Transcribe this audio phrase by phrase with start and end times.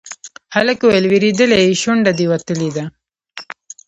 [0.55, 2.85] هلک وويل: وېرېدلی يې، شونډه دې وتلې ده.